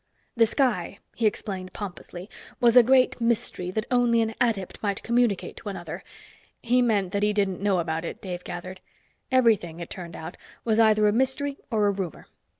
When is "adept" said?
4.41-4.81